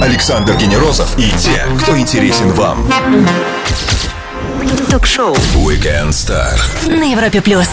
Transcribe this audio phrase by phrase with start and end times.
[0.00, 2.86] Александр Генерозов и те, кто интересен вам.
[4.90, 6.56] Ток-шоу Weekend Star.
[6.86, 7.68] на Европе плюс.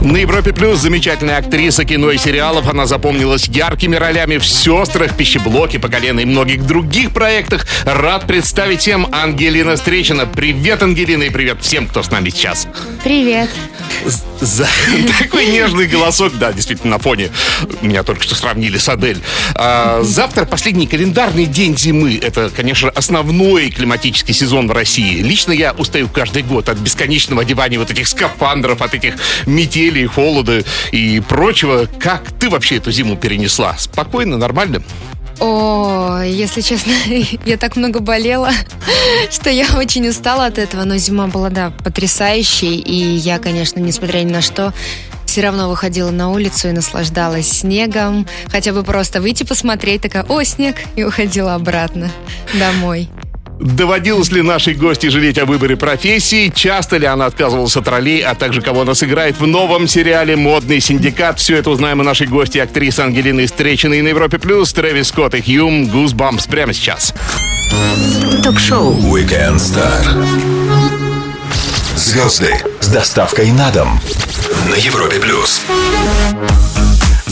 [0.00, 2.68] На Европе Плюс замечательная актриса кино и сериалов.
[2.68, 7.66] Она запомнилась яркими ролями в «Сестрах», «Пищеблоке», «По колено» и многих других проектах.
[7.84, 10.26] Рад представить всем Ангелина Встречина.
[10.26, 12.68] Привет, Ангелина, и привет всем, кто с нами сейчас.
[13.02, 13.50] Привет.
[14.40, 14.68] За
[15.18, 17.30] такой нежный голосок, да, действительно, на фоне
[17.82, 19.18] меня только что сравнили с Адель.
[19.54, 22.18] А, завтра последний календарный день зимы.
[22.20, 25.20] Это, конечно, основной климатический сезон в России.
[25.20, 29.14] Лично я устаю каждый год от бесконечного одевания вот этих скафандров, от этих
[29.46, 30.62] метелей, холода
[30.92, 31.88] и прочего.
[31.98, 33.76] Как ты вообще эту зиму перенесла?
[33.78, 34.82] Спокойно, нормально?
[35.40, 36.92] О, если честно,
[37.44, 38.50] я так много болела,
[39.30, 44.18] что я очень устала от этого, но зима была, да, потрясающей, и я, конечно, несмотря
[44.20, 44.72] ни на что,
[45.26, 50.42] все равно выходила на улицу и наслаждалась снегом, хотя бы просто выйти посмотреть, такая, о,
[50.42, 52.10] снег, и уходила обратно
[52.58, 53.08] домой.
[53.60, 56.52] Доводилось ли нашей гости жалеть о выборе профессии?
[56.54, 60.80] Часто ли она отказывалась от ролей, а также кого она сыграет в новом сериале «Модный
[60.80, 61.40] синдикат»?
[61.40, 65.42] Все это узнаем у нашей гости, актрисы Ангелины Встречиной на Европе+, плюс Трэвис Скотт и
[65.42, 67.12] Хьюм Гузбампс прямо сейчас.
[68.44, 70.04] Ток-шоу Weekend Star.
[71.96, 74.00] Звезды с доставкой на дом
[74.70, 75.62] на Европе Плюс.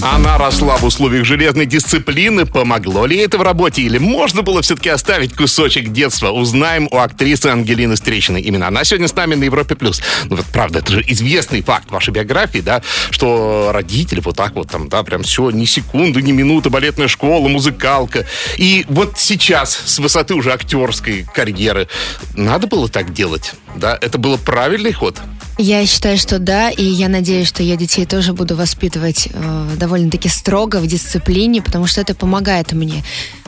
[0.02, 2.46] Она росла в условиях железной дисциплины.
[2.46, 3.82] Помогло ли это в работе?
[3.82, 6.30] Или можно было все-таки оставить кусочек детства?
[6.30, 8.42] Узнаем у актрисы Ангелины Встречиной.
[8.42, 9.74] Именно она сегодня с нами на Европе+.
[9.74, 10.02] плюс.
[10.24, 14.70] Ну вот правда, это же известный факт вашей биографии, да, что родители вот так вот
[14.70, 18.26] там, да, прям все, ни секунды, ни минуты, балетная школа, музыкалка.
[18.56, 21.88] И вот сейчас, с высоты уже актерской карьеры,
[22.34, 23.98] надо было так делать, да?
[24.00, 25.20] Это был правильный ход?
[25.58, 30.28] Я считаю, что да, и я надеюсь, что я детей тоже буду воспитывать э, довольно-таки
[30.28, 33.02] строго в дисциплине, потому что это помогает мне.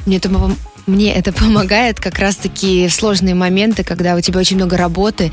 [0.06, 0.30] Мне это,
[0.86, 5.32] мне это помогает как раз-таки в сложные моменты, когда у тебя очень много работы,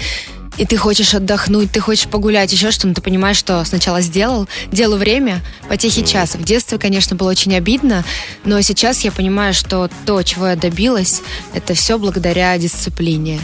[0.58, 4.98] и ты хочешь отдохнуть, ты хочешь погулять, еще что-то, ты понимаешь, что сначала сделал, делу
[4.98, 6.36] время, потехи час.
[6.36, 8.04] В детстве, конечно, было очень обидно,
[8.44, 11.22] но сейчас я понимаю, что то, чего я добилась,
[11.54, 13.40] это все благодаря дисциплине.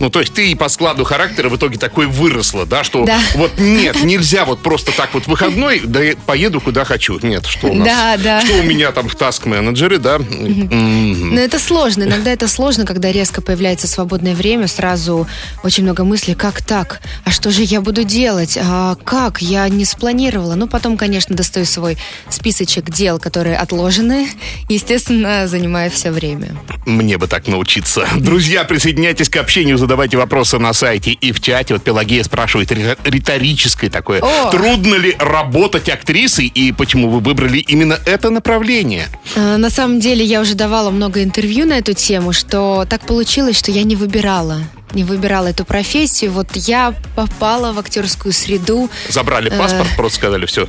[0.00, 3.18] Ну, то есть ты по складу характера в итоге такой выросла, да, что Да.
[3.34, 7.18] вот нет, нельзя вот просто так вот выходной, да поеду куда хочу.
[7.22, 7.86] Нет, что у нас?
[7.86, 8.40] Да, да.
[8.44, 10.18] Что у меня там в таск-менеджере, да?
[10.18, 12.04] Но это сложно.
[12.04, 15.26] Иногда это сложно, когда резко появляется свободное время, сразу
[15.62, 17.00] очень много мыслей, как так?
[17.24, 18.58] А что же я буду делать?
[18.60, 19.40] А как?
[19.42, 20.54] Я не спланировала.
[20.54, 21.96] Ну, потом, конечно, достаю свой
[22.28, 24.28] списочек дел, которые отложены.
[24.68, 26.56] Естественно, занимаю все время.
[26.86, 28.06] Мне бы так научиться.
[28.16, 31.74] Друзья, присоединяйтесь к общению, задавайте вопросы на сайте и в чате.
[31.74, 34.20] Вот Пелагея спрашивает ри- риторическое такое.
[34.20, 34.50] О!
[34.50, 39.08] Трудно ли работать актрисой и почему вы выбрали именно это направление?
[39.36, 43.58] А, На самом деле, я уже давала много интервью на эту тему, что так получилось,
[43.58, 44.60] что я не выбирала.
[44.94, 46.32] Не выбирала эту профессию.
[46.32, 48.90] Вот я попала в актерскую среду.
[49.08, 50.68] Забрали паспорт, просто сказали все.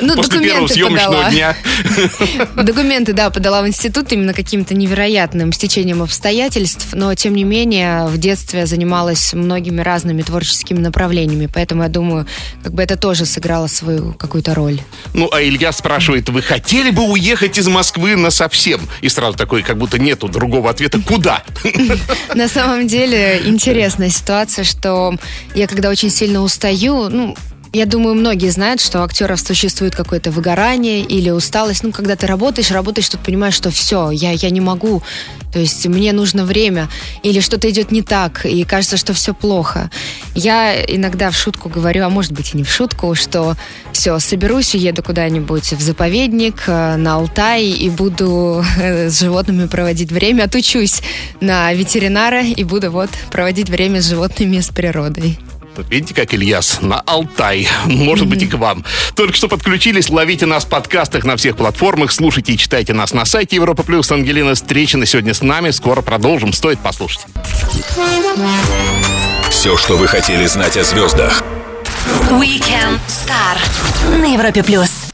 [0.00, 1.30] ну, После первого документы съемочного подала.
[1.30, 1.56] дня.
[2.62, 8.18] Документы, да, подала в институт именно каким-то невероятным стечением обстоятельств, но тем не менее в
[8.18, 12.26] детстве занималась многими разными творческими направлениями, поэтому я думаю,
[12.62, 14.80] как бы это тоже сыграло свою какую-то роль.
[15.12, 18.80] Ну, а Илья спрашивает, вы хотели бы уехать из Москвы на совсем?
[19.00, 21.00] И сразу такой, как будто нету другого ответа.
[21.00, 21.42] Куда?
[22.34, 25.16] На самом деле интересная ситуация, что
[25.54, 27.34] я когда очень сильно устаю, ну,
[27.74, 31.82] я думаю, многие знают, что у актеров существует какое-то выгорание или усталость.
[31.82, 35.02] Ну, когда ты работаешь, работаешь, тут понимаешь, что все, я, я не могу.
[35.52, 36.88] То есть мне нужно время.
[37.24, 39.90] Или что-то идет не так, и кажется, что все плохо.
[40.36, 43.56] Я иногда в шутку говорю, а может быть и не в шутку, что
[43.92, 50.12] все, соберусь, уеду куда-нибудь в заповедник, э, на Алтай, и буду э, с животными проводить
[50.12, 50.44] время.
[50.44, 51.02] Отучусь
[51.40, 55.38] на ветеринара и буду вот проводить время с животными и с природой.
[55.76, 57.68] Вот Видите, как Ильяс на Алтай.
[57.86, 58.84] Может быть, и к вам.
[59.14, 63.24] Только что подключились, ловите нас в подкастах на всех платформах, слушайте и читайте нас на
[63.24, 64.10] сайте Европа Плюс.
[64.10, 65.70] Ангелина Встречина сегодня с нами.
[65.70, 66.52] Скоро продолжим.
[66.52, 67.26] Стоит послушать.
[69.50, 71.42] Все, что вы хотели знать о звездах.
[72.30, 75.13] Weekend Star на Европе плюс.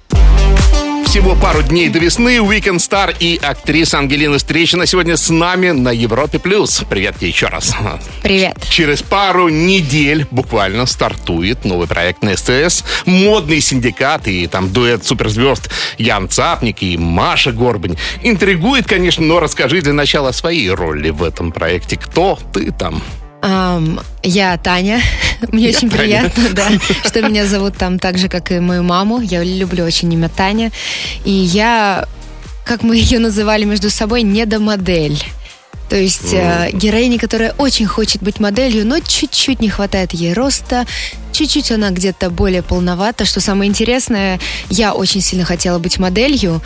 [1.10, 2.36] Всего пару дней до весны.
[2.36, 6.84] Weekend Star и актриса Ангелина Встречина сегодня с нами на Европе Плюс.
[6.88, 7.74] Привет тебе еще раз.
[8.22, 8.56] Привет.
[8.70, 12.84] Через пару недель буквально стартует новый проект на СТС.
[13.06, 15.68] Модный синдикат и там дуэт суперзвезд
[15.98, 17.96] Ян Цапник и Маша Горбань.
[18.22, 21.96] Интригует, конечно, но расскажи для начала свои роли в этом проекте.
[21.96, 23.02] Кто ты там?
[23.42, 25.00] Ам, я Таня.
[25.52, 26.02] Мне Я очень Таня.
[26.02, 26.68] приятно, да,
[27.06, 29.20] что меня зовут там так же, как и мою маму.
[29.20, 30.70] Я люблю очень имя Таня.
[31.24, 32.06] И я
[32.64, 35.20] как мы ее называли между собой, недомодель.
[35.88, 40.86] То есть э, героиня, которая очень хочет быть моделью, но чуть-чуть не хватает ей роста,
[41.32, 43.24] чуть-чуть она где-то более полновата.
[43.24, 44.38] Что самое интересное,
[44.68, 46.62] я очень сильно хотела быть моделью,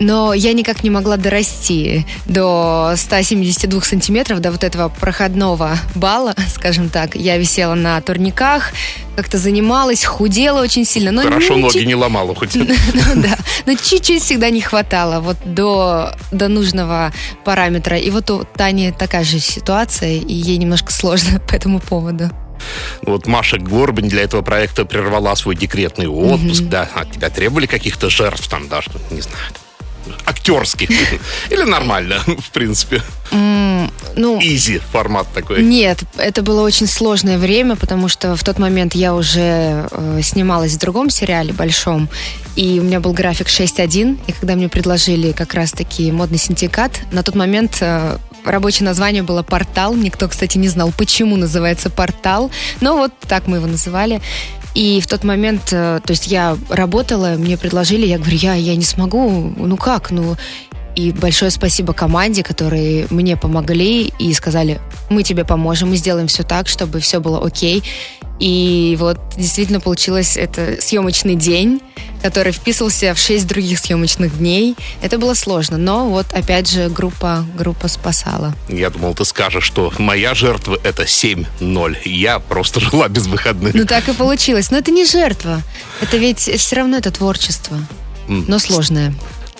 [0.00, 6.88] но я никак не могла дорасти до 172 сантиметров, до вот этого проходного балла, скажем
[6.88, 7.14] так.
[7.14, 8.72] Я висела на турниках,
[9.16, 11.12] как-то занималась, худела очень сильно.
[11.12, 12.54] Но Хорошо ноги чуть- не ломала хоть.
[12.54, 12.66] ну
[13.16, 13.36] да,
[13.66, 17.12] но чуть-чуть всегда не хватало вот до, до нужного
[17.44, 17.96] параметра.
[17.98, 22.30] И вот у Тани такая же ситуация, и ей немножко сложно по этому поводу.
[23.02, 26.88] Вот Маша Горбань для этого проекта прервала свой декретный отпуск, да.
[26.94, 29.36] От тебя требовали каких-то жертв там, да, что, не знаю,
[30.26, 30.88] актерских.
[31.50, 33.02] Или нормально, в принципе.
[33.30, 35.62] Ну, Изи формат такой.
[35.62, 40.74] Нет, это было очень сложное время, потому что в тот момент я уже э, снималась
[40.74, 42.08] в другом сериале большом,
[42.54, 47.22] и у меня был график 6.1, и когда мне предложили как раз-таки модный синдикат, на
[47.22, 49.94] тот момент э, рабочее название было «Портал».
[49.94, 54.20] Никто, кстати, не знал, почему называется «Портал», но вот так мы его называли.
[54.74, 58.74] И в тот момент, э, то есть я работала, мне предложили, я говорю, я, я
[58.76, 60.36] не смогу, ну как, ну...
[60.96, 64.80] И большое спасибо команде, которые мне помогли и сказали,
[65.10, 67.82] мы тебе поможем, мы сделаем все так, чтобы все было окей.
[68.40, 71.80] И вот действительно получилось это съемочный день,
[72.22, 74.76] который вписывался в шесть других съемочных дней.
[75.02, 78.54] Это было сложно, но вот опять же группа, группа спасала.
[78.68, 81.96] Я думал, ты скажешь, что моя жертва это 7-0.
[82.04, 83.74] Я просто жила без выходных.
[83.74, 84.70] Ну так и получилось.
[84.70, 85.62] Но это не жертва.
[86.00, 87.78] Это ведь все равно это творчество.
[88.26, 89.14] Но сложное.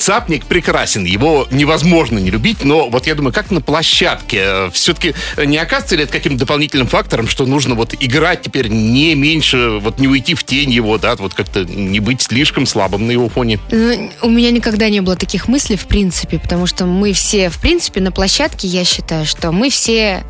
[0.04, 5.56] Цапник прекрасен, его невозможно не любить, но вот я думаю, как на площадке, все-таки не
[5.56, 10.06] окажется ли это каким-то дополнительным фактором, что нужно вот играть теперь не меньше, вот не
[10.06, 13.58] уйти в тень его, да, вот как-то не быть слишком слабым на его фоне?
[13.70, 17.58] Ну, У меня никогда не было таких мыслей, в принципе, потому что мы все, в
[17.58, 20.22] принципе, на площадке, я считаю, что мы все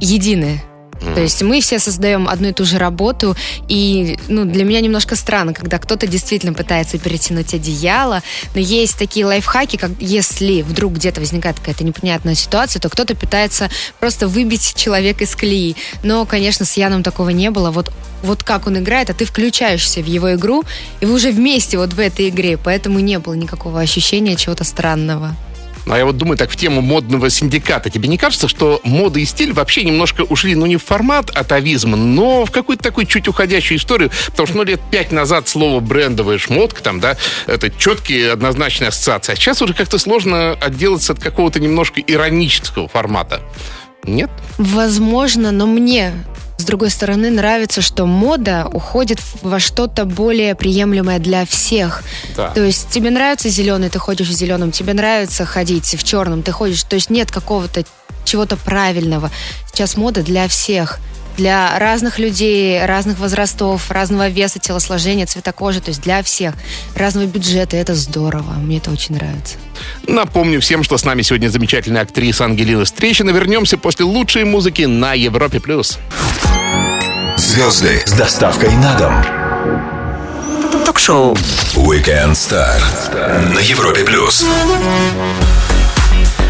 [0.00, 0.60] едины.
[1.14, 3.36] То есть мы все создаем одну и ту же работу,
[3.68, 8.22] и ну, для меня немножко странно, когда кто-то действительно пытается перетянуть одеяло,
[8.54, 13.70] но есть такие лайфхаки, как если вдруг где-то возникает какая-то непонятная ситуация, то кто-то пытается
[14.00, 15.76] просто выбить человека из колеи.
[16.02, 17.70] Но, конечно, с Яном такого не было.
[17.70, 17.92] Вот,
[18.22, 20.64] вот как он играет, а ты включаешься в его игру,
[21.00, 25.36] и вы уже вместе вот в этой игре, поэтому не было никакого ощущения чего-то странного.
[25.86, 27.90] А я вот думаю, так в тему модного синдиката.
[27.90, 31.96] Тебе не кажется, что мода и стиль вообще немножко ушли, ну, не в формат атовизма,
[31.96, 34.10] но в какую-то такую чуть уходящую историю?
[34.26, 37.16] Потому что, ну, лет пять назад слово брендовая шмотка, там, да,
[37.46, 39.32] это четкие однозначные ассоциации.
[39.32, 43.42] А сейчас уже как-то сложно отделаться от какого-то немножко иронического формата.
[44.04, 44.30] Нет?
[44.58, 46.12] Возможно, но мне
[46.56, 52.02] с другой стороны, нравится, что мода уходит во что-то более приемлемое для всех.
[52.36, 52.50] Да.
[52.50, 56.52] То есть тебе нравится зеленый, ты ходишь в зеленом, тебе нравится ходить в черном, ты
[56.52, 56.82] ходишь.
[56.84, 57.84] То есть нет какого-то
[58.24, 59.30] чего-то правильного.
[59.72, 61.00] Сейчас мода для всех.
[61.36, 66.54] Для разных людей, разных возрастов, разного веса, телосложения, цвета кожи, то есть для всех.
[66.94, 68.52] Разного бюджета, это здорово.
[68.52, 69.56] Мне это очень нравится.
[70.06, 73.30] Напомню всем, что с нами сегодня замечательная актриса Ангелина Встречина.
[73.30, 75.60] Вернемся после лучшей музыки на Европе+.
[75.60, 75.98] плюс.
[77.36, 80.84] Звезды с доставкой на дом.
[80.84, 81.34] Ток-шоу.
[81.74, 82.80] Weekend Star
[83.52, 84.44] на Европе плюс.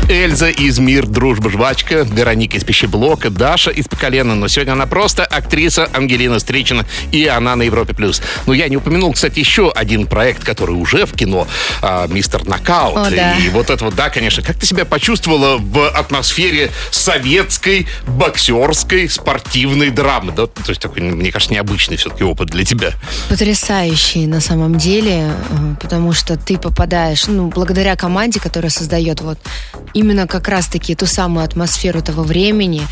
[0.08, 5.24] Эльза из «Мир, дружба, жвачка», Вероника из «Пищеблока», Даша из «Поколена», но сегодня она просто
[5.24, 7.94] актриса Ангелина Встречина, и она на Европе+.
[7.94, 8.20] плюс.
[8.46, 11.46] Но я не упомянул, кстати, еще один проект, который уже в кино,
[11.80, 12.98] а, «Мистер Нокаут».
[12.98, 13.34] О, да.
[13.36, 14.42] И вот это вот, да, конечно.
[14.42, 20.32] Как ты себя почувствовала в атмосфере советской, боксерской, спортивной драмы?
[20.32, 20.46] Да?
[20.46, 22.92] То есть такой, мне кажется, необычный все-таки опыт для тебя.
[23.30, 29.38] потрясающий на самом деле, э, потому что ты попадаешь, ну, благодаря команде, которая создает вот
[29.94, 32.82] именно как раз-таки ту самую атмосферу того времени,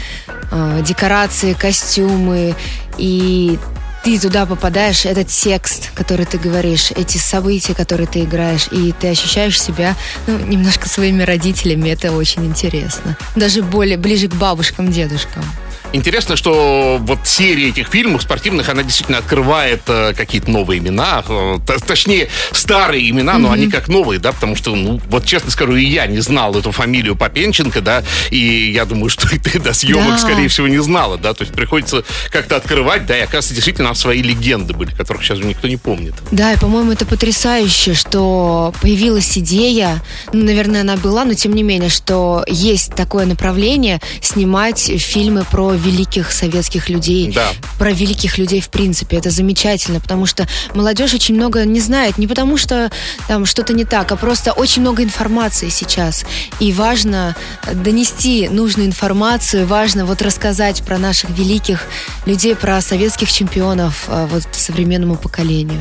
[0.50, 2.54] э, декорации, костюмы,
[2.98, 3.58] и
[4.04, 9.08] ты туда попадаешь, этот текст, который ты говоришь, эти события, которые ты играешь, и ты
[9.08, 9.94] ощущаешь себя
[10.26, 13.16] ну, немножко своими родителями, это очень интересно.
[13.36, 15.44] Даже более ближе к бабушкам, дедушкам.
[15.92, 21.58] Интересно, что вот серия этих фильмов спортивных, она действительно открывает э, какие-то новые имена, э,
[21.86, 25.84] точнее, старые имена, но они как новые, да, потому что, ну, вот честно скажу, и
[25.84, 30.12] я не знал эту фамилию Попенченко, да, и я думаю, что и ты до съемок,
[30.12, 30.18] Да.
[30.18, 34.22] скорее всего, не знала, да, то есть приходится как-то открывать, да, и оказывается, действительно, свои
[34.22, 36.14] легенды были, которых сейчас уже никто не помнит.
[36.30, 41.62] Да, и, по-моему, это потрясающе, что появилась идея, ну, наверное, она была, но тем не
[41.62, 47.48] менее, что есть такое направление снимать фильмы про великих советских людей, Да.
[47.78, 49.16] про великих людей в принципе.
[49.16, 52.90] Это замечательно, потому что молодежь очень много не знает, не потому что
[53.28, 56.24] там что-то не так, а просто очень много информации сейчас.
[56.60, 57.34] И важно
[57.72, 61.84] донести нужную информацию, важно вот рассказать про наших великих
[62.26, 65.80] людей, про советских чемпионов а, вот современному поколению.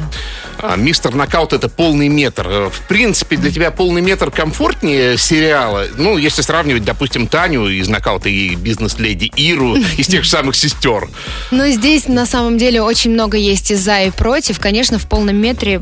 [0.58, 2.48] А, Мистер Нокаут это полный метр.
[2.48, 5.86] Э, В принципе, для тебя полный метр комфортнее сериала.
[5.98, 11.10] Ну, если сравнивать, допустим, Таню из Нокаута и бизнес-леди Иру из тех же самых сестер.
[11.52, 14.60] Но здесь на самом деле очень много есть и за, и против.
[14.60, 15.82] Конечно, в полном метре,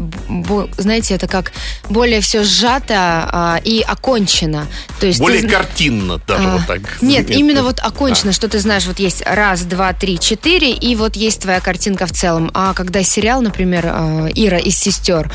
[0.78, 1.52] знаете, это как
[1.90, 4.68] более все сжато а, и окончено.
[5.00, 6.80] То есть Более ты картинно даже А, вот так.
[7.02, 7.34] Нет, заметно.
[7.34, 11.42] именно вот окончено, что ты знаешь, вот есть раз, два, три, четыре, и вот есть
[11.42, 12.52] твоя картинка в целом.
[12.54, 15.32] А когда сериал, например, а, Ира из сестер,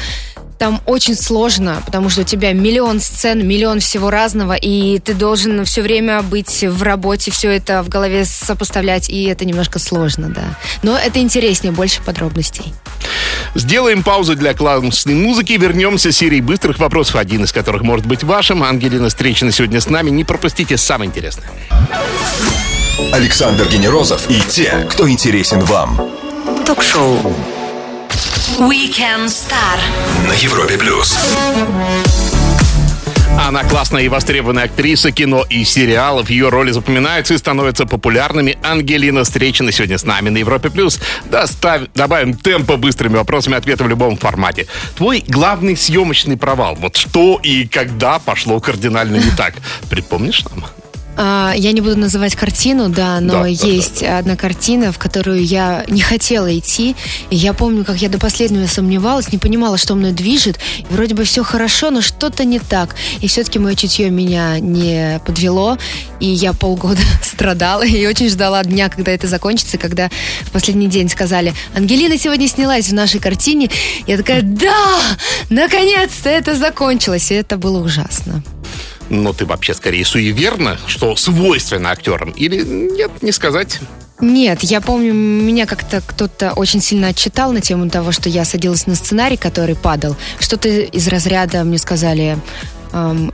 [0.58, 5.64] там очень сложно, потому что у тебя миллион сцен, миллион всего разного, и ты должен
[5.64, 10.58] все время быть в работе, все это в голове сопоставлять, и это немножко сложно, да.
[10.82, 12.74] Но это интереснее, больше подробностей.
[13.54, 15.52] Сделаем паузу для классной музыки.
[15.52, 18.62] Вернемся с серией быстрых вопросов, один из которых может быть вашим.
[18.62, 20.10] Ангелина встречена сегодня с нами.
[20.10, 21.50] Не пропустите самое интересное.
[23.12, 26.00] Александр Генерозов и те, кто интересен вам.
[26.66, 27.34] Ток-шоу.
[28.58, 29.78] Weekend Star.
[30.28, 31.16] На Европе плюс.
[33.38, 36.30] Она классная и востребованная актриса кино и сериалов.
[36.30, 38.56] Ее роли запоминаются и становятся популярными.
[38.62, 40.70] Ангелина Встречина сегодня с нами на Европе+.
[40.70, 41.00] плюс.
[41.94, 44.66] Добавим темпа быстрыми вопросами ответа в любом формате.
[44.96, 46.76] Твой главный съемочный провал.
[46.76, 49.54] Вот что и когда пошло кардинально не так.
[49.90, 50.64] Припомнишь нам?
[51.16, 55.44] А, Я не буду называть картину, да, но Да, да, есть одна картина, в которую
[55.44, 56.96] я не хотела идти.
[57.30, 60.58] И я помню, как я до последнего сомневалась, не понимала, что мной движет.
[60.78, 62.96] И вроде бы все хорошо, но что-то не так.
[63.20, 65.78] И все-таки мое чутье меня не подвело.
[66.20, 69.78] И я полгода страдала и очень ждала дня, когда это закончится.
[69.78, 70.10] Когда
[70.42, 73.70] в последний день сказали, Ангелина сегодня снялась в нашей картине.
[74.06, 74.98] Я такая, да,
[75.50, 77.30] наконец-то это закончилось.
[77.30, 78.42] И это было ужасно.
[79.10, 82.30] Но ты вообще скорее суеверна, что свойственно актерам?
[82.30, 83.80] Или нет, не сказать?
[84.20, 88.86] Нет, я помню, меня как-то кто-то очень сильно отчитал на тему того, что я садилась
[88.86, 90.16] на сценарий, который падал.
[90.38, 92.38] Что-то из разряда мне сказали...
[92.92, 93.32] эм,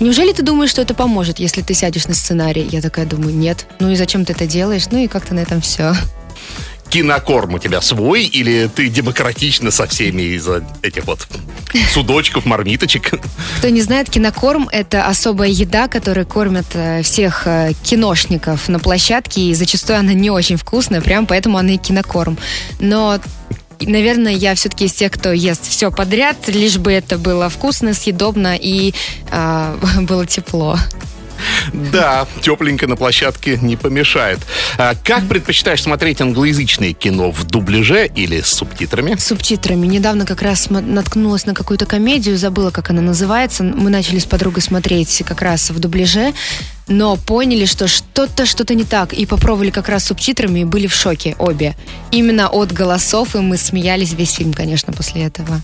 [0.00, 2.66] Неужели ты думаешь, что это поможет, если ты сядешь на сценарий?
[2.72, 3.66] Я такая думаю, нет.
[3.78, 4.86] Ну и зачем ты это делаешь?
[4.90, 5.94] Ну и как-то на этом все.
[6.92, 11.26] Кинокорм у тебя свой или ты демократично со всеми из-за этих вот
[11.90, 13.12] судочков, мармиточек?
[13.56, 19.40] Кто не знает, кинокорм– это особая еда, которой кормят э, всех э, киношников на площадке,
[19.40, 22.36] и зачастую она не очень вкусная, прям поэтому она и кинокорм.
[22.78, 23.18] Но
[23.80, 28.54] Наверное, я все-таки из тех, кто ест все подряд, лишь бы это было вкусно, съедобно
[28.54, 28.94] и
[29.30, 30.78] а, было тепло.
[31.72, 34.40] Да, тепленько на площадке не помешает.
[34.78, 39.16] А как предпочитаешь смотреть англоязычное кино в дубляже или с субтитрами?
[39.16, 39.86] С субтитрами.
[39.86, 43.62] Недавно как раз наткнулась на какую-то комедию, забыла, как она называется.
[43.62, 46.32] Мы начали с подругой смотреть как раз в дубляже,
[46.88, 49.12] но поняли, что что-то, что-то не так.
[49.12, 51.74] И попробовали как раз субтитрами и были в шоке обе.
[52.10, 55.60] Именно от голосов, и мы смеялись весь фильм, конечно, после этого.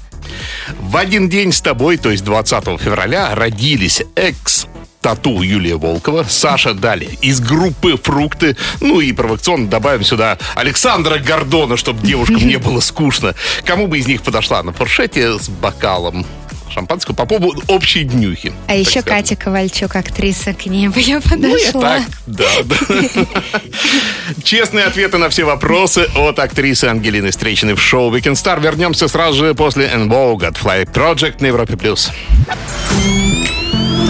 [0.78, 4.66] В один день с тобой, то есть 20 февраля, родились экс
[5.00, 8.56] Тату Юлия Волкова, Саша Дали из группы «Фрукты».
[8.80, 13.34] Ну и провокационно добавим сюда Александра Гордона, чтобы девушкам не было скучно.
[13.64, 16.26] Кому бы из них подошла на фуршете с бокалом
[16.70, 18.52] шампанского по поводу общей днюхи?
[18.66, 19.08] А еще скажем.
[19.22, 21.80] Катя Ковальчук, актриса, к ней бы я Ну, я подошла.
[21.80, 22.76] так, да, да.
[24.42, 28.60] Честные ответы на все вопросы от актрисы Ангелины Встречной в шоу Weekend Star.
[28.60, 31.76] Вернемся сразу же после En Vogue от Fly Project на Европе+.
[31.76, 32.10] плюс.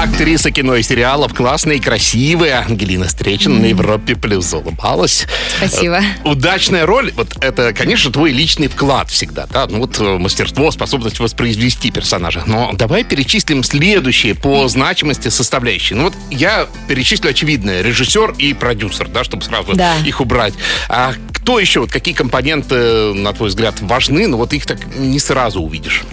[0.00, 5.26] Актриса кино и сериалов, классная и красивая Ангелина Встречина на Европе Плюс улыбалась.
[5.58, 5.98] Спасибо.
[5.98, 10.70] Э, Удачная роль, вот это, конечно, твой личный вклад всегда, да, ну вот э, мастерство,
[10.70, 12.44] способность воспроизвести персонажа.
[12.46, 15.98] Но давай перечислим следующие по значимости составляющие.
[15.98, 19.96] Ну вот я перечислю очевидное, режиссер и продюсер, да, чтобы сразу Да.
[19.98, 20.54] их убрать.
[20.88, 25.18] А кто еще, вот какие компоненты, на твой взгляд, важны, но вот их так не
[25.18, 26.04] сразу увидишь?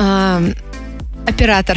[0.00, 0.40] А,
[1.28, 1.76] Оператор.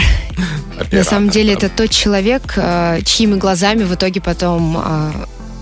[0.78, 5.12] На Оператор, самом деле это тот человек, э, чьими глазами в итоге потом э,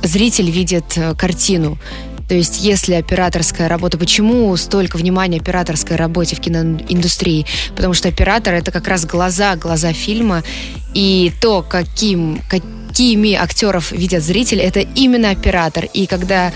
[0.03, 1.79] зритель видит э, картину.
[2.27, 7.47] То есть, если операторская работа, почему столько внимания операторской работе в киноиндустрии?
[7.75, 10.43] Потому что оператор это как раз глаза, глаза фильма,
[10.93, 15.85] и то, каким, какими актеров видят зрители, это именно оператор.
[15.85, 16.53] И когда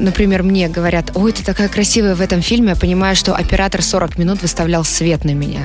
[0.00, 4.18] например, мне говорят, ой, ты такая красивая в этом фильме, я понимаю, что оператор 40
[4.18, 5.62] минут выставлял свет на меня.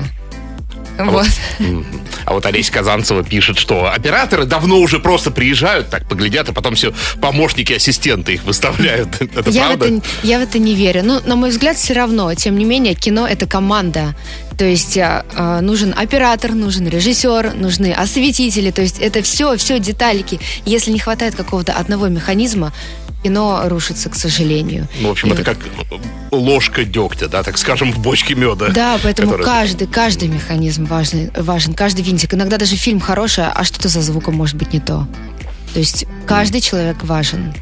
[0.98, 1.26] А вот.
[2.24, 6.74] а вот Олеся Казанцева пишет, что операторы давно уже просто приезжают, так поглядят, а потом
[6.74, 9.20] все помощники, ассистенты их выставляют.
[9.34, 9.84] Это я правда?
[9.86, 11.02] В это, я в это не верю.
[11.04, 12.34] Ну, на мой взгляд, все равно.
[12.34, 14.14] Тем не менее, кино это команда.
[14.58, 18.70] То есть э, нужен оператор, нужен режиссер, нужны осветители.
[18.70, 20.40] То есть это все, все деталики.
[20.64, 22.72] Если не хватает какого-то одного механизма,
[23.22, 24.88] кино рушится, к сожалению.
[25.00, 26.00] Ну, в общем, И это вот- как
[26.32, 28.68] ложка дегтя, да, так скажем, в бочке меда.
[28.68, 32.32] Да, поэтому которая- каждый, каждый механизм важный, важен, каждый винтик.
[32.34, 35.06] Иногда даже фильм хороший, а что-то за звуком может быть не то.
[35.74, 37.52] То есть каждый человек важен.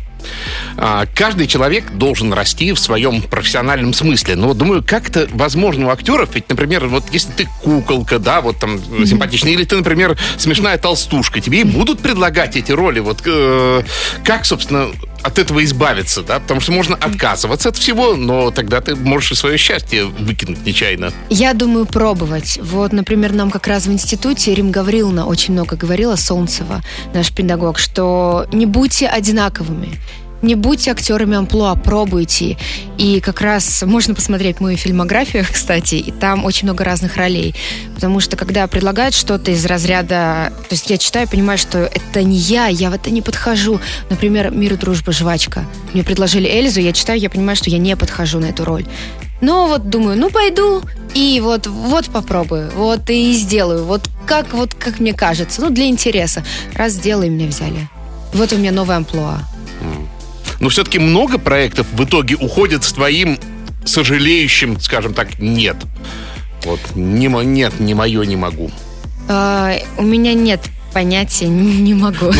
[0.76, 4.36] А, Каждый человек должен расти в своем профессиональном смысле.
[4.36, 6.34] Но думаю, как это возможно у актеров?
[6.34, 11.40] Ведь, например, вот если ты куколка, да, вот там симпатичная, или ты, например, смешная толстушка,
[11.40, 13.00] тебе и будут предлагать эти роли.
[13.00, 13.82] Вот э,
[14.24, 14.88] как, собственно,
[15.24, 16.38] от этого избавиться, да?
[16.38, 21.12] Потому что можно отказываться от всего, но тогда ты можешь и свое счастье выкинуть нечаянно.
[21.30, 22.58] Я думаю, пробовать.
[22.62, 26.82] Вот, например, нам как раз в институте Рим Гавриловна очень много говорила, Солнцева,
[27.14, 29.98] наш педагог, что не будьте одинаковыми.
[30.44, 32.58] Не будьте актерами амплуа, пробуйте.
[32.98, 37.54] И как раз можно посмотреть мою фильмографию, кстати, и там очень много разных ролей.
[37.94, 40.52] Потому что когда предлагают что-то из разряда...
[40.68, 43.80] То есть я читаю и понимаю, что это не я, я в это не подхожу.
[44.10, 45.64] Например, «Мир, дружба, жвачка».
[45.94, 48.84] Мне предложили Эльзу, я читаю, я понимаю, что я не подхожу на эту роль.
[49.40, 50.82] Но вот думаю, ну пойду
[51.14, 55.86] и вот, вот попробую, вот и сделаю, вот как, вот как мне кажется, ну для
[55.86, 56.44] интереса.
[56.74, 57.88] Раз сделаю, меня взяли.
[58.34, 59.40] Вот у меня новая амплуа.
[60.60, 63.38] Но все-таки много проектов в итоге уходят с твоим
[63.84, 65.76] сожалеющим, скажем так, нет.
[66.64, 68.70] Вот, не, нет, не мое, не могу.
[69.28, 70.60] А, у меня нет
[70.94, 72.32] понятия, не не могу.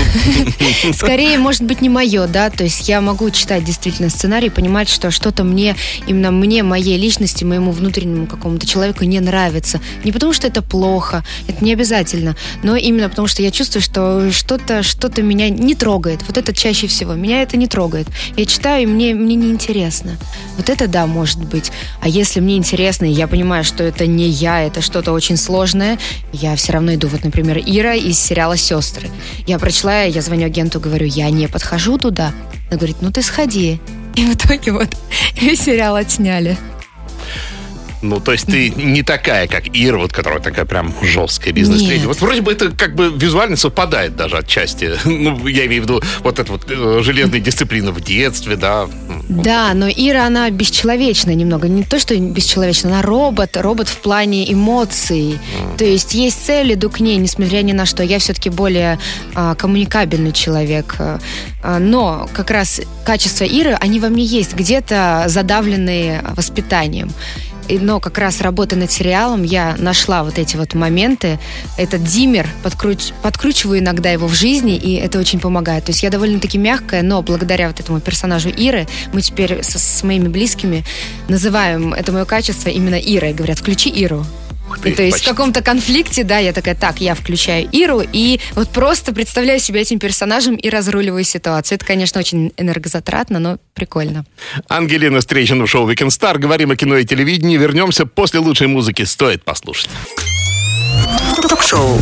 [0.95, 5.11] Скорее, может быть, не мое, да, то есть я могу читать действительно сценарий, понимать, что
[5.11, 9.81] что-то мне, именно мне, моей личности, моему внутреннему какому-то человеку не нравится.
[10.05, 14.31] Не потому, что это плохо, это не обязательно, но именно потому, что я чувствую, что
[14.31, 16.23] что-то, что-то меня не трогает.
[16.27, 17.15] Вот это чаще всего.
[17.15, 18.07] Меня это не трогает.
[18.37, 20.17] Я читаю, и мне, мне неинтересно.
[20.57, 21.73] Вот это да, может быть.
[22.01, 25.99] А если мне интересно, и я понимаю, что это не я, это что-то очень сложное,
[26.33, 27.09] я все равно иду.
[27.09, 29.11] Вот, например, Ира из сериала «Сестры».
[29.47, 32.33] Я прочла, я звоню агенту, говорю, я не подхожу туда.
[32.69, 33.81] Она говорит, ну ты сходи.
[34.15, 34.89] И в итоге вот
[35.41, 36.57] весь сериал отсняли.
[38.05, 42.07] Ну, то есть ты не такая, как Ира, вот, которая такая прям жесткая бизнес-леди.
[42.07, 44.93] Вот вроде бы это как бы визуально совпадает даже отчасти.
[45.25, 48.89] Ну, я имею в виду вот эта вот э, железная дисциплина в детстве, да.
[49.29, 51.69] Да, но Ира, она бесчеловечная немного.
[51.69, 55.39] Не то, что бесчеловечная, она робот, робот в плане эмоций.
[55.79, 58.03] То есть есть цель, иду к ней, несмотря ни на что.
[58.03, 58.99] Я все-таки более
[59.35, 60.97] а, коммуникабельный человек.
[60.99, 61.21] А,
[61.63, 67.11] а, но как раз качества Иры, они во мне есть, где-то задавленные воспитанием.
[67.69, 71.39] Но как раз работая над сериалом, я нашла вот эти вот моменты.
[71.77, 75.85] Этот диммер, подкруч- подкручиваю иногда его в жизни, и это очень помогает.
[75.85, 80.03] То есть я довольно-таки мягкая, но благодаря вот этому персонажу Иры, мы теперь со- с,
[80.03, 80.85] моими близкими
[81.29, 83.33] называем это мое качество именно Ирой.
[83.33, 84.25] Говорят, включи Иру.
[84.69, 85.27] Ух ты, И то есть почти.
[85.27, 89.81] в каком-то конфликте, да, я такая, так, я включаю Иру, и вот просто представляю себя
[89.83, 91.77] этим персонажем и разруливаю ситуацию.
[91.77, 94.25] Это, конечно, очень энергозатратно, но прикольно.
[94.69, 96.39] Ангелина Стрейчина в шоу Weekend Star.
[96.39, 97.57] Говорим о кино и телевидении.
[97.57, 99.03] Вернемся после лучшей музыки.
[99.03, 99.91] Стоит послушать.
[101.49, 101.99] Ток-шоу.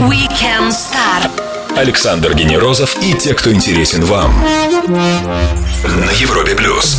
[0.00, 1.30] Weekend Star.
[1.76, 4.32] Александр Генерозов и те, кто интересен вам.
[5.84, 6.98] На Европе плюс.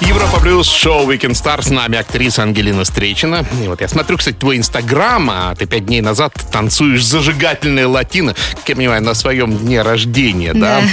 [0.00, 1.62] Европа Плюс, шоу Weekend Star.
[1.62, 3.44] С нами актриса Ангелина Стречина.
[3.62, 8.34] И вот я смотрю, кстати, твой инстаграм, а ты пять дней назад танцуешь зажигательное латино,
[8.54, 10.80] как я понимаю, на своем дне рождения, да?
[10.80, 10.88] Да.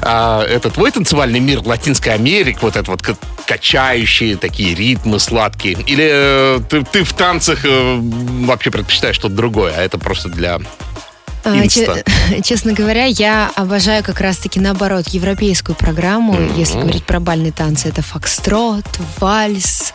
[0.00, 5.74] А, это твой танцевальный мир Латинской Америки, вот это вот ка- качающие такие ритмы сладкие?
[5.86, 10.58] Или э, ты, ты в танцах э, вообще предпочитаешь что-то другое, а это просто для...
[11.56, 12.02] Инста.
[12.30, 16.38] че- Честно говоря, я обожаю как раз-таки наоборот европейскую программу.
[16.56, 18.84] Если говорить про бальные танцы, это фокстрот,
[19.18, 19.92] вальс.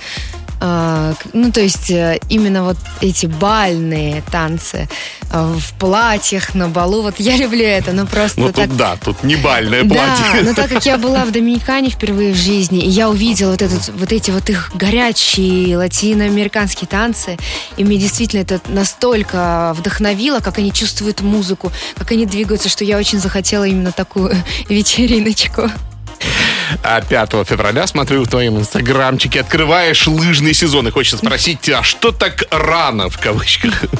[0.63, 4.87] К- ну, то есть э, именно вот эти бальные танцы
[5.29, 7.01] а, в платьях, на балу.
[7.01, 10.43] Вот я люблю это, но просто Ну так тут да, тут не бальное да, платье.
[10.43, 13.89] но так как я была в Доминикане впервые в жизни, и я увидела вот, этот,
[13.89, 17.37] вот эти вот их горячие латиноамериканские танцы,
[17.75, 22.97] и мне действительно это настолько вдохновило, как они чувствуют музыку, как они двигаются, что я
[22.97, 24.33] очень захотела именно такую
[24.69, 25.69] вечериночку.
[26.81, 32.11] А 5 февраля, смотрю в твоем инстаграмчике, открываешь лыжный сезон и хочется спросить, а что
[32.11, 33.83] так рано, в кавычках?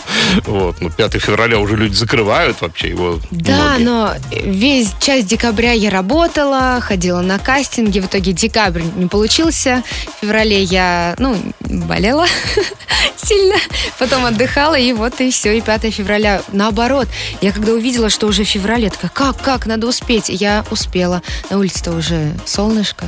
[0.45, 3.19] Вот, ну 5 февраля уже люди закрывают вообще его.
[3.31, 3.83] Да, многие.
[3.83, 7.99] но весь часть декабря я работала, ходила на кастинги.
[7.99, 9.83] В итоге декабрь не получился.
[10.17, 12.25] В феврале я, ну, болела
[13.17, 13.55] сильно.
[13.99, 15.57] Потом отдыхала, и вот и все.
[15.57, 17.07] И 5 февраля наоборот.
[17.41, 20.29] Я когда увидела, что уже феврале, такая, как, как, надо успеть.
[20.29, 21.21] Я успела.
[21.49, 23.05] На улице-то уже солнышко.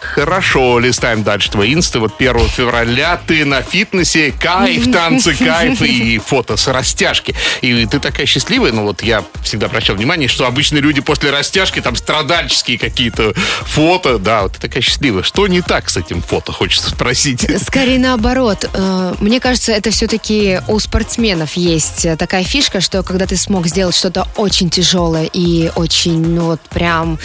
[0.00, 1.98] Хорошо, листаем дальше твои инсты.
[1.98, 7.34] Вот 1 февраля ты на фитнесе, кайф, танцы, кайф и фото с растяжки.
[7.62, 11.80] И ты такая счастливая, ну вот я всегда обращал внимание, что обычные люди после растяжки,
[11.80, 15.24] там страдальческие какие-то фото, да, вот ты такая счастливая.
[15.24, 17.44] Что не так с этим фото, хочется спросить.
[17.66, 18.70] Скорее наоборот.
[18.72, 23.96] Э, Мне кажется, это все-таки у спортсменов есть такая фишка, что когда ты смог сделать
[23.96, 27.18] что-то очень тяжелое и очень, ну вот прям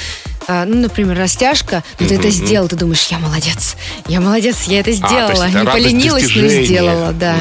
[0.66, 3.76] ну, например, растяжка, но ты это сделал, ты думаешь, я молодец,
[4.08, 7.36] я молодец, я это А, сделала, не поленилась, но сделала, да.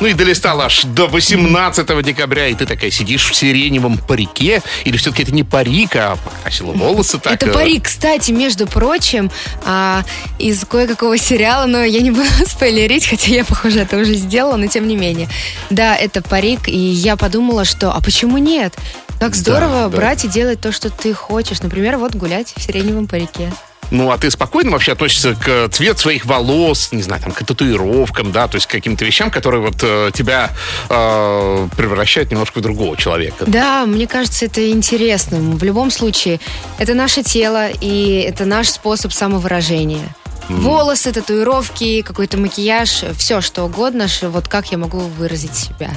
[0.00, 4.96] Ну и долистала аж до 18 декабря, и ты такая сидишь в сиреневом парике, или
[4.96, 7.34] все-таки это не парик, а покрасила волосы так.
[7.34, 9.30] Это э, парик, кстати, между прочим,
[9.64, 10.02] а,
[10.38, 14.66] из кое-какого сериала, но я не буду спойлерить, хотя я, похоже, это уже сделала, но
[14.66, 15.28] тем не менее.
[15.68, 18.74] Да, это парик, и я подумала, что, а почему нет?
[19.20, 19.96] Как здорово да.
[19.96, 21.60] брать и делать то, что ты хочешь.
[21.60, 23.52] Например, вот гулять в сиреневом парике.
[23.90, 28.32] Ну, а ты спокойно вообще относишься к цвету своих волос, не знаю, там, к татуировкам,
[28.32, 30.50] да, то есть к каким-то вещам, которые вот э, тебя
[30.88, 33.44] э, превращают немножко в другого человека.
[33.46, 35.58] Да, мне кажется, это интересным.
[35.58, 36.40] В любом случае,
[36.78, 40.14] это наше тело, и это наш способ самовыражения.
[40.48, 45.90] Волосы, татуировки, какой-то макияж, все что угодно, вот как я могу выразить себя.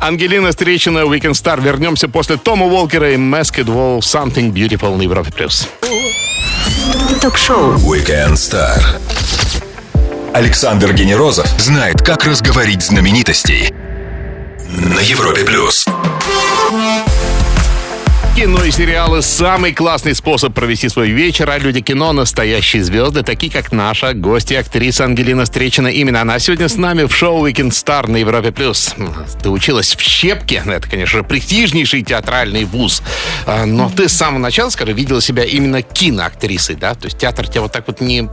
[0.00, 1.60] Ангелина Стречина, Weekend Star.
[1.60, 5.30] Вернемся после Тома Уолкера и Masked Wall Something Beautiful на Европе+.
[5.32, 5.68] плюс.
[7.20, 7.74] Ток-шоу.
[7.76, 8.80] Weekend Star.
[10.34, 13.72] Александр Генерозов знает, как разговорить знаменитостей.
[14.68, 15.86] На Европе плюс.
[18.36, 23.50] Кино и сериалы– самый классный способ провести свой вечер, а люди кино– настоящие звезды, такие
[23.50, 25.88] как наша гостья, актриса Ангелина Стречина.
[25.88, 28.52] Именно она сегодня с нами в шоу Weekend Star на Европе+.
[28.52, 28.94] плюс.
[29.42, 33.02] Ты училась в Щепке, ну, это, конечно, престижнейший театральный вуз,
[33.46, 36.94] А, но ты с самого начала, скажи, видела себя именно киноактрисой, да?
[36.94, 38.28] То есть театр тебя вот так вот не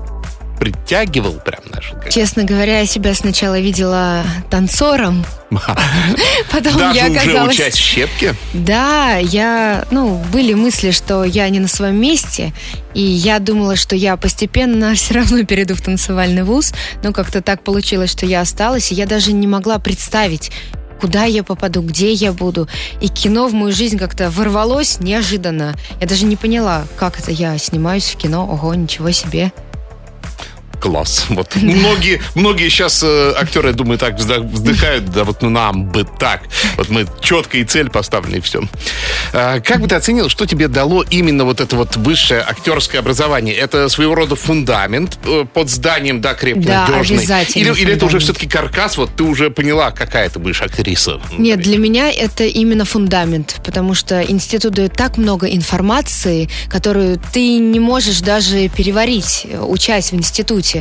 [0.59, 5.25] притягивал прям, как- Честно говоря, я себя сначала видела танцором,
[6.51, 7.55] потом Даже я уже оказалась...
[7.55, 8.35] учась в Щепке?
[8.53, 12.53] Да, я, ну, были мысли, что я не на своем месте,
[12.93, 17.63] и я думала, что я постепенно все равно перейду в танцевальный вуз, но как-то так
[17.63, 20.51] получилось, что я осталась, и я даже не могла представить,
[20.99, 22.69] куда я попаду, где я буду.
[23.01, 25.75] И кино в мою жизнь как-то ворвалось неожиданно.
[25.99, 28.47] Я даже не поняла, как это я снимаюсь в кино.
[28.49, 29.51] Ого, ничего себе.
[30.83, 31.27] Класс.
[31.29, 36.03] Вот многие, многие сейчас э, актеры, я думаю, так вздыхают, да вот ну, нам бы
[36.03, 36.41] так.
[36.75, 38.63] Вот мы четко и цель поставили, и все.
[39.31, 43.55] А, как бы ты оценил, что тебе дало именно вот это вот высшее актерское образование?
[43.55, 47.19] Это своего рода фундамент э, под зданием, да, крепкий, Да, надежный?
[47.19, 51.21] обязательно Или, или это уже все-таки каркас, вот ты уже поняла, какая ты будешь актриса?
[51.37, 57.57] Нет, для меня это именно фундамент, потому что институт дает так много информации, которую ты
[57.57, 60.72] не можешь даже переварить, э, учась в институте.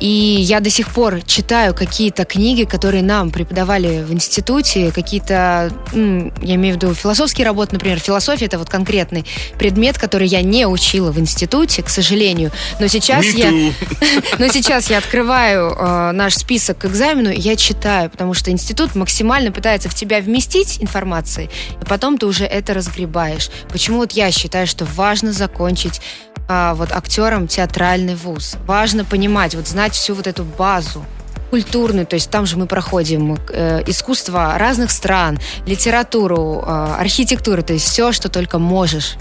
[0.00, 6.54] И я до сих пор читаю какие-то книги, которые нам преподавали в институте, какие-то, я
[6.54, 9.24] имею в виду философские работы, например, философия это вот конкретный
[9.58, 12.52] предмет, который я не учила в институте, к сожалению.
[12.78, 13.50] Но сейчас я...
[14.38, 18.94] Но сейчас я открываю э, наш список к экзамену, и я читаю, потому что институт
[18.94, 23.50] максимально пытается в тебя вместить информации, и потом ты уже это разгребаешь.
[23.68, 26.00] Почему вот я считаю, что важно закончить
[26.48, 28.56] а, вот актером театральный вуз.
[28.66, 31.04] Важно понимать, вот знать всю вот эту базу
[31.50, 37.72] культурную, то есть там же мы проходим э, искусство разных стран, литературу, э, архитектуру, то
[37.72, 39.16] есть все, что только можешь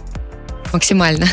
[0.73, 1.27] максимально.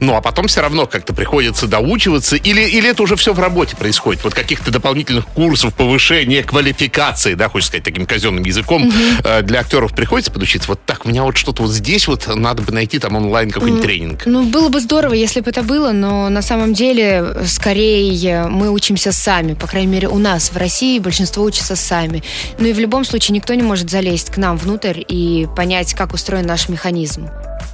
[0.00, 3.76] Ну, а потом все равно как-то приходится доучиваться, или, или это уже все в работе
[3.76, 4.24] происходит?
[4.24, 8.90] Вот каких-то дополнительных курсов повышения квалификации, да, хочется сказать таким казенным языком,
[9.22, 10.68] э, для актеров приходится подучиться?
[10.68, 13.82] Вот так, у меня вот что-то вот здесь вот надо бы найти там онлайн какой-нибудь
[13.82, 14.26] тренинг.
[14.26, 18.70] Ну, было бы здорово, если бы это было, но на самом деле, э, скорее, мы
[18.70, 19.54] учимся сами.
[19.54, 22.22] По крайней мере, у нас в России большинство учатся сами.
[22.58, 26.14] Ну и в любом случае никто не может залезть к нам внутрь и понять, как
[26.14, 27.28] устроен наш механизм.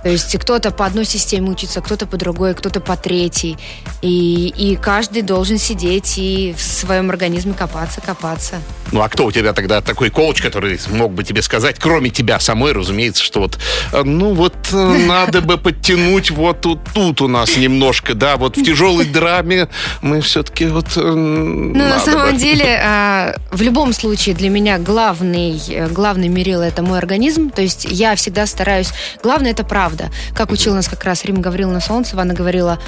[0.07, 3.59] То есть кто-то по одной системе учится, кто-то по другой, кто-то по третьей.
[4.03, 8.61] И, и каждый должен сидеть и в своем организме копаться, копаться.
[8.93, 12.39] Ну а кто у тебя тогда такой коуч, который мог бы тебе сказать, кроме тебя
[12.39, 13.59] самой, разумеется, что вот,
[13.93, 18.57] э, ну вот э, надо бы подтянуть вот тут, тут у нас немножко, да, вот
[18.57, 19.69] в тяжелой драме
[20.03, 20.97] мы все-таки вот...
[20.97, 26.83] э, Ну, на самом деле, а, в любом случае для меня главный, главный мерил это
[26.83, 27.51] мой организм.
[27.51, 28.93] То есть я всегда стараюсь...
[29.21, 29.96] Главное это правда.
[30.35, 32.79] Как учила нас как раз Рима Гавриловна Солнцева, она говорила,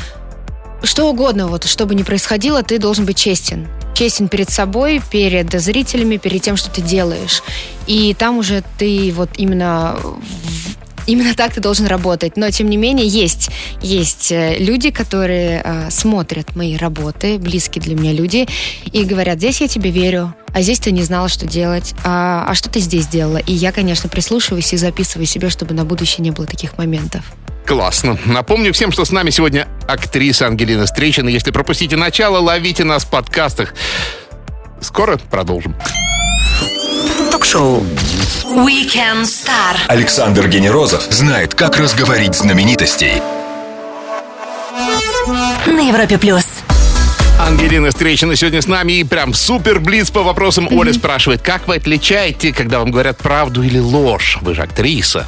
[0.83, 3.68] что угодно, вот, что бы ни происходило, ты должен быть честен.
[3.94, 7.42] Честен перед собой, перед зрителями, перед тем, что ты делаешь.
[7.87, 9.99] И там уже ты вот именно
[11.09, 12.37] Именно так ты должен работать.
[12.37, 13.49] Но, тем не менее, есть,
[13.81, 18.47] есть э, люди, которые э, смотрят мои работы, близкие для меня люди,
[18.92, 22.54] и говорят, здесь я тебе верю, а здесь ты не знала, что делать, а, а
[22.54, 23.38] что ты здесь делала?
[23.38, 27.22] И я, конечно, прислушиваюсь и записываю себе, чтобы на будущее не было таких моментов.
[27.66, 28.18] Классно.
[28.24, 31.28] Напомню всем, что с нами сегодня актриса Ангелина Стречина.
[31.28, 33.74] Если пропустите начало, ловите нас в подкастах.
[34.80, 35.76] Скоро продолжим.
[37.30, 37.84] Ток-шоу
[38.44, 39.76] Weekend Star.
[39.87, 43.20] Александр Генерозов знает, как разговорить знаменитостей.
[45.66, 46.46] На Европе плюс.
[47.38, 50.68] Ангелина Стречина сегодня с нами и прям супер блиц по вопросам.
[50.72, 54.38] Оля спрашивает, как вы отличаете, когда вам говорят правду или ложь?
[54.40, 55.24] Вы же актриса.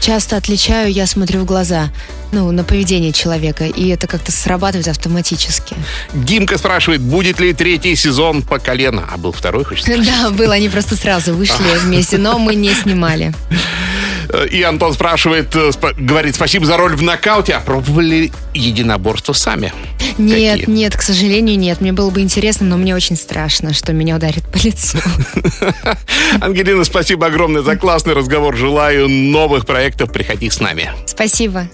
[0.00, 1.92] Часто отличаю, я смотрю в глаза,
[2.32, 5.76] ну, на поведение человека, и это как-то срабатывает автоматически.
[6.12, 9.04] Димка спрашивает, будет ли третий сезон по колено?
[9.12, 9.92] А был второй, хочется.
[9.98, 13.32] Да, было, они просто сразу вышли вместе, но мы не снимали.
[14.32, 17.54] Э, И Антон спрашивает, э, говорит, спасибо за роль в нокауте.
[17.54, 19.72] А пробовали ли единоборство сами?
[20.18, 20.74] Нет, Какие?
[20.76, 21.80] нет, к сожалению, нет.
[21.80, 24.98] Мне было бы интересно, но мне очень страшно, что меня ударит по лицу.
[26.40, 28.56] Ангелина, спасибо огромное за классный разговор.
[28.56, 30.12] Желаю новых проектов.
[30.12, 30.90] Приходи с нами.
[31.06, 31.68] Спасибо.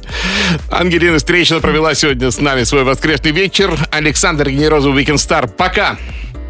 [0.71, 3.77] Ангелина Стречина провела сегодня с нами свой воскресный вечер.
[3.91, 5.49] Александр Генерозов, Weekend Star.
[5.49, 5.97] Пока!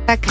[0.07, 0.31] Пока.